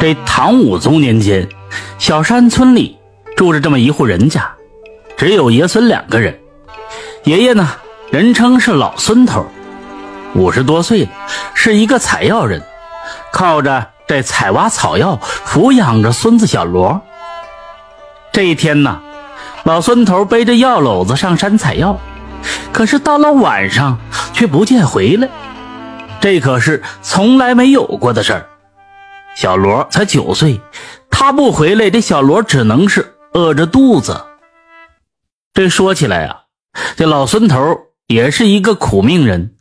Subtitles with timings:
[0.00, 1.46] 这唐武宗年间，
[1.98, 2.96] 小山村里
[3.36, 4.50] 住着这么一户人家，
[5.14, 6.40] 只有爷孙两个人。
[7.24, 7.68] 爷爷呢，
[8.10, 9.44] 人称是老孙头，
[10.34, 11.10] 五十多岁了，
[11.52, 12.62] 是一个采药人，
[13.30, 16.98] 靠着这采挖草药抚养着孙子小罗。
[18.32, 19.02] 这一天呢，
[19.64, 22.00] 老孙头背着药篓子上山采药，
[22.72, 23.98] 可是到了晚上
[24.32, 25.28] 却不见回来，
[26.22, 28.46] 这可是从来没有过的事儿。
[29.40, 30.60] 小罗才九岁，
[31.10, 34.22] 他不回来，这小罗只能是饿着肚子。
[35.54, 36.42] 这说起来啊，
[36.94, 37.56] 这老孙头
[38.06, 39.54] 也是一个苦命人，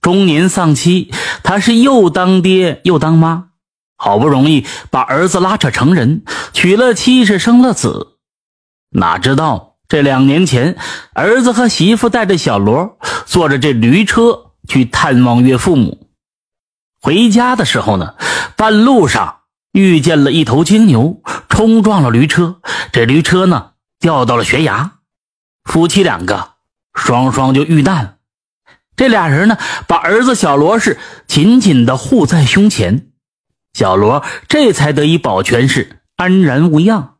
[0.00, 3.48] 中年丧妻，他是又当爹又当妈，
[3.98, 6.24] 好不容易把儿子拉扯成人，
[6.54, 8.16] 娶了妻是生了子，
[8.92, 10.78] 哪知道这两年前，
[11.12, 16.01] 儿子和媳妇带着小罗坐着这驴车去探望岳父母，
[17.02, 18.14] 回家的时候呢。
[18.54, 19.40] 半路上
[19.72, 22.60] 遇见了一头金牛，冲撞了驴车，
[22.92, 24.98] 这驴车呢掉到了悬崖，
[25.64, 26.52] 夫妻两个
[26.94, 28.16] 双双就遇难了。
[28.94, 33.08] 这俩人呢把儿子小罗氏紧紧的护在胸前，
[33.72, 37.16] 小罗这才得以保全，是安然无恙。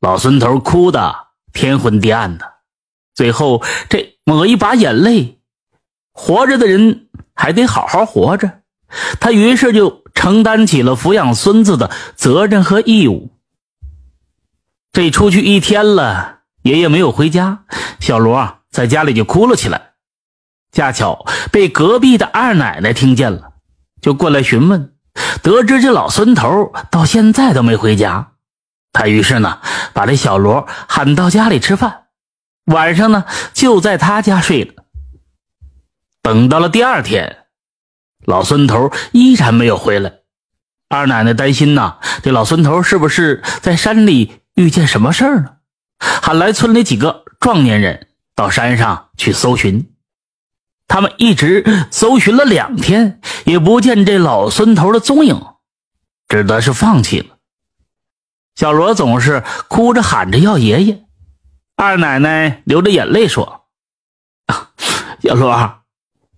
[0.00, 1.16] 老孙头哭的
[1.52, 2.52] 天昏地暗的，
[3.16, 5.40] 最后这抹一把眼泪，
[6.12, 8.59] 活着的人还得好好活着，
[9.20, 10.00] 他于是就。
[10.12, 13.30] 承担起了抚养孙子的责任和义务。
[14.92, 17.60] 这出去一天了，爷爷没有回家，
[18.00, 19.92] 小罗在家里就哭了起来。
[20.72, 23.52] 恰巧被隔壁的二奶奶听见了，
[24.02, 24.92] 就过来询问。
[25.42, 28.32] 得知这老孙头到现在都没回家，
[28.92, 29.60] 他于是呢
[29.94, 32.08] 把这小罗喊到家里吃饭，
[32.66, 33.24] 晚上呢
[33.54, 34.84] 就在他家睡了。
[36.20, 37.39] 等到了第二天。
[38.26, 40.12] 老孙头依然没有回来，
[40.88, 45.56] 二奶奶担心呐，这老孙头是不是在山里遇见什么事儿了？
[45.98, 49.92] 喊来村里几个壮年人到山上去搜寻。
[50.86, 55.40] 他们一直搜寻了两天，也不见这老孙头的踪影，
[56.28, 57.36] 只得是放弃了。
[58.56, 61.04] 小罗总是哭着喊着要爷爷，
[61.76, 63.66] 二奶奶流着眼泪说
[65.22, 65.82] ：“小罗，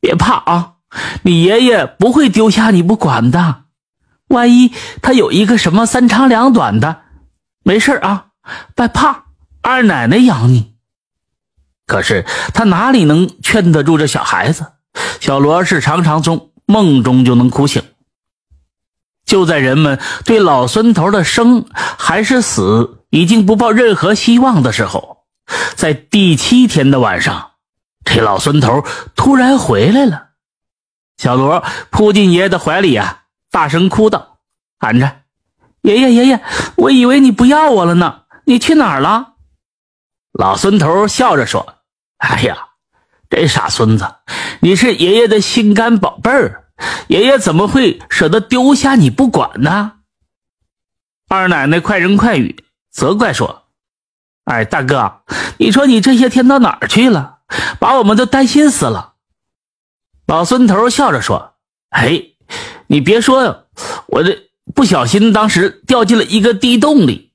[0.00, 0.74] 别怕啊。”
[1.22, 3.62] 你爷爷不会丢下你不管的，
[4.28, 7.02] 万一他有一个什么三长两短的，
[7.64, 8.26] 没事啊，
[8.74, 9.24] 别怕，
[9.62, 10.72] 二奶奶养你。
[11.86, 14.72] 可是他哪里能劝得住这小孩子？
[15.20, 17.82] 小罗是常常从梦中就能哭醒。
[19.24, 25.24] 就在人们对老孙头的生还是死已经不抱任何希望的时候，
[25.74, 27.52] 在第七天的晚上，
[28.04, 30.31] 这老孙头突然回来了。
[31.22, 34.38] 小罗扑进爷爷的怀里啊，大声哭道，
[34.80, 35.20] 喊着
[35.82, 36.42] ：“爷爷，爷爷，
[36.74, 39.34] 我以为你不要我了呢，你去哪儿了？”
[40.34, 41.76] 老孙头笑着说
[42.18, 42.56] ：“哎呀，
[43.30, 44.16] 这傻孙子，
[44.62, 46.64] 你是爷爷的心肝宝贝儿，
[47.06, 49.92] 爷爷怎么会舍得丢下你不管呢？”
[51.30, 53.66] 二奶奶快人快语责怪说
[54.46, 55.22] ：“哎，大哥，
[55.58, 57.38] 你说你这些天到哪儿去了？
[57.78, 59.10] 把我们都担心死了。”
[60.32, 61.56] 老孙头笑着说
[61.92, 62.22] ：“哎，
[62.86, 63.66] 你别说，
[64.06, 64.34] 我这
[64.74, 67.32] 不小心当时掉进了一个地洞里，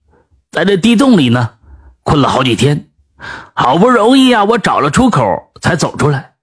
[0.49, 1.51] 在这地洞里呢，
[2.01, 2.89] 困了好几天，
[3.53, 5.21] 好不容易啊，我找了出口
[5.61, 6.37] 才走出来。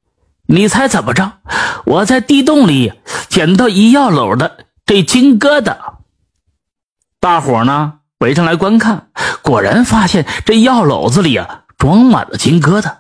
[0.47, 1.41] 你猜怎么着？
[1.87, 2.93] 我在地洞里
[3.29, 5.77] 捡到一药篓的这金疙瘩。
[7.19, 9.09] 大伙呢围上来观看，
[9.43, 12.99] 果然发现这药篓子里啊装满了金疙瘩，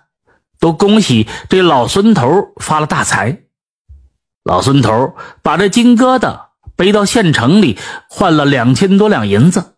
[0.59, 3.42] 都恭喜这老孙头发了大财。”
[4.44, 7.78] 老孙头把这金疙瘩背到县城里，
[8.09, 9.77] 换了两千多两银子。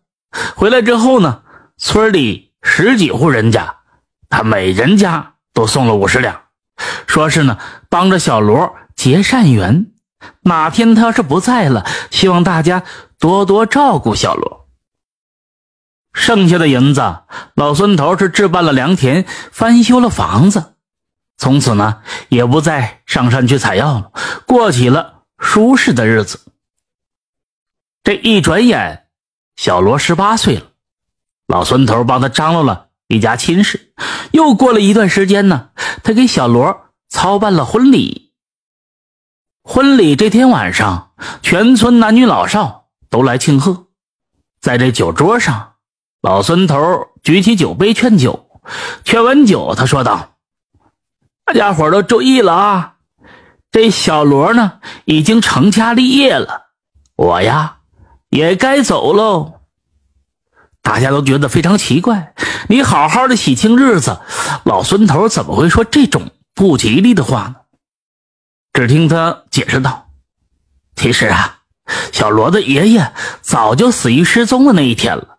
[0.55, 1.41] 回来之后呢，
[1.77, 3.77] 村里十几户人家，
[4.29, 6.41] 他每人家都送了五十两，
[7.07, 7.57] 说是呢
[7.89, 9.87] 帮着小罗结善缘。
[10.41, 12.83] 哪天他要是不在了，希望大家
[13.19, 14.67] 多多照顾小罗。
[16.13, 17.19] 剩下的银子，
[17.55, 20.73] 老孙头是置办了良田，翻修了房子。
[21.37, 24.11] 从此呢，也不再上山去采药了，
[24.47, 26.39] 过起了舒适的日子。
[28.03, 29.07] 这一转眼，
[29.55, 30.63] 小罗十八岁了，
[31.45, 33.93] 老孙头帮他张罗了一家亲事。
[34.31, 35.69] 又过了一段时间呢，
[36.03, 38.33] 他给小罗操办了婚礼。
[39.63, 41.11] 婚礼这天晚上，
[41.43, 43.87] 全村男女老少都来庆贺。
[44.59, 45.73] 在这酒桌上，
[46.21, 48.49] 老孙头举起酒杯劝酒，
[49.03, 50.36] 劝完酒，他说道。
[51.47, 52.95] 大家伙都注意了啊！
[53.71, 56.71] 这小罗呢，已经成家立业了。
[57.15, 57.77] 我呀，
[58.27, 59.61] 也该走喽。
[60.81, 62.33] 大家都觉得非常奇怪，
[62.67, 64.19] 你好好的喜庆日子，
[64.65, 67.55] 老孙头怎么会说这种不吉利的话呢？
[68.73, 70.09] 只听他解释道
[70.97, 71.59] ：“其实啊，
[72.11, 75.37] 小罗的爷爷早就死于失踪的那一天了。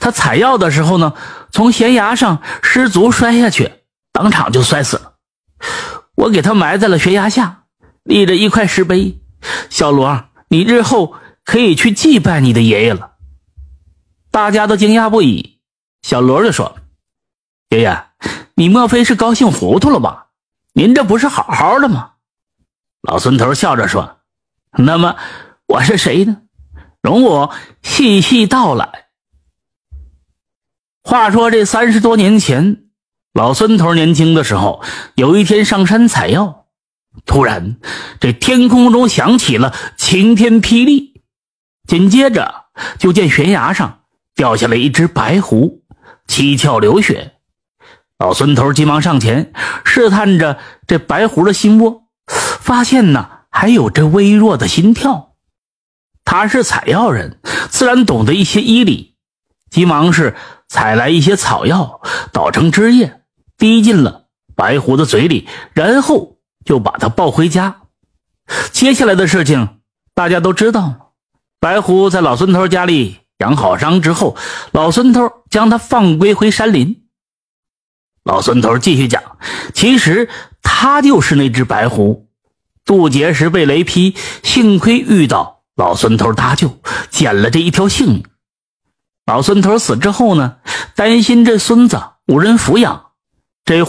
[0.00, 1.14] 他采药的时候呢，
[1.52, 3.72] 从悬崖上失足摔下去，
[4.12, 5.11] 当场就摔死了。
[6.14, 7.64] 我给他埋在了悬崖下，
[8.02, 9.20] 立着一块石碑。
[9.70, 11.14] 小罗，你日后
[11.44, 13.12] 可以去祭拜你的爷爷了。”
[14.30, 15.58] 大家都惊讶不已。
[16.02, 16.76] 小罗就说
[17.70, 18.04] ：“爷爷，
[18.54, 20.28] 你莫非是高兴糊涂了吧？
[20.74, 22.12] 您这不是好好的吗？”
[23.02, 24.20] 老孙头笑着说
[24.78, 25.16] ：“那么
[25.66, 26.42] 我是谁呢？
[27.02, 29.06] 容我细细道来。
[31.02, 32.84] 话说这三十多年前，
[33.32, 34.82] 老孙头年轻的时候，
[35.14, 36.66] 有一天上山采药，
[37.24, 37.76] 突然
[38.20, 41.22] 这天空中响起了晴天霹雳，
[41.86, 42.66] 紧接着
[42.98, 44.00] 就见悬崖上
[44.34, 45.82] 掉下来一只白狐，
[46.26, 47.32] 七窍流血。
[48.18, 49.52] 老孙头急忙上前
[49.84, 52.02] 试探着这白狐的心窝。
[52.26, 55.32] 发现呢，还有这微弱的心跳。
[56.24, 59.16] 他是采药人，自然懂得一些医理，
[59.70, 60.36] 急忙是
[60.68, 62.00] 采来一些草药，
[62.32, 63.21] 捣成汁液，
[63.62, 64.24] 滴进了
[64.56, 67.82] 白狐的嘴里，然后就把它抱回家。
[68.72, 69.78] 接下来的事情
[70.16, 71.12] 大家都知道。
[71.60, 74.36] 白狐在老孙头家里养好伤之后，
[74.72, 77.04] 老孙头将它放归回山林。
[78.24, 79.22] 老孙头继续讲，
[79.72, 80.28] 其实
[80.60, 82.28] 他就是那只白狐。
[82.84, 86.80] 渡劫时被雷劈，幸亏遇到老孙头搭救，
[87.10, 88.24] 捡了这一条性命。
[89.24, 90.56] 老孙头死之后呢，
[90.96, 93.11] 担心这孙子无人抚养，
[93.64, 93.84] 这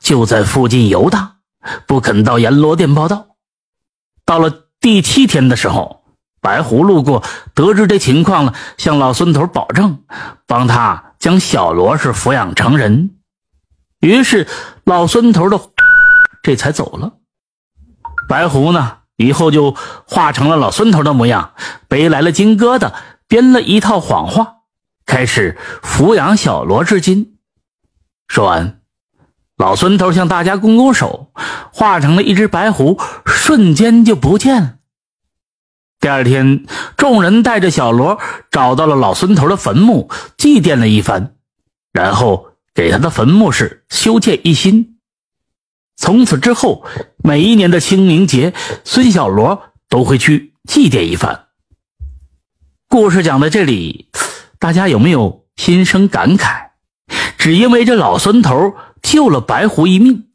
[0.00, 1.36] 就在附近游荡，
[1.86, 3.36] 不肯到阎罗殿报道。
[4.24, 6.04] 到了第七天的时候，
[6.40, 7.22] 白狐路过，
[7.54, 10.02] 得知这情况了，向老孙头保证，
[10.46, 13.10] 帮他将小罗是抚养成人。
[14.00, 14.48] 于是
[14.84, 15.60] 老孙头的
[16.42, 17.12] 这才走了。
[18.28, 18.98] 白狐呢？
[19.16, 19.76] 以后就
[20.06, 21.52] 化成了老孙头的模样，
[21.86, 22.92] 背来了金疙瘩，
[23.28, 24.56] 编了一套谎话，
[25.06, 27.31] 开始抚养小罗至今。
[28.32, 28.80] 说完，
[29.58, 31.30] 老孙头向大家拱拱手，
[31.70, 34.76] 化成了一只白狐，瞬间就不见了。
[36.00, 36.64] 第二天，
[36.96, 38.18] 众人带着小罗
[38.50, 40.08] 找到了老孙头的坟墓，
[40.38, 41.34] 祭奠了一番，
[41.92, 44.96] 然后给他的坟墓是修建一新。
[45.98, 46.86] 从此之后，
[47.22, 51.48] 每一年的清明节，孙小罗都会去祭奠一番。
[52.88, 54.08] 故事讲到这里，
[54.58, 56.71] 大家有没有心生感慨？
[57.42, 60.26] 只因为这老孙头救了白狐一命，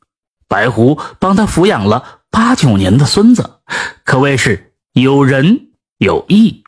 [0.49, 3.61] 白狐帮他抚养了八九年的孙子，
[4.03, 5.69] 可谓是有仁
[5.99, 6.65] 有义。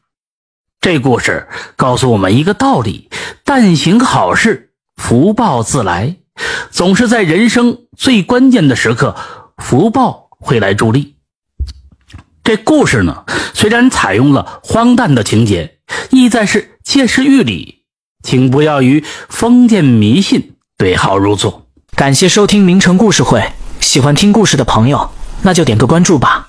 [0.80, 3.10] 这故事告诉我们一个道理：
[3.44, 6.16] 但行好事，福报自来。
[6.72, 9.18] 总是在人生最关键的时刻，
[9.58, 11.18] 福报会来助力。
[12.46, 15.80] 这故事呢，虽然采用了荒诞的情节，
[16.12, 17.79] 意在是借势喻理，
[18.24, 21.66] 请不要与封建迷信对号入座。
[21.96, 25.10] 感谢收听名城故事会，喜欢听故事的朋友，
[25.42, 26.49] 那就点个关注吧。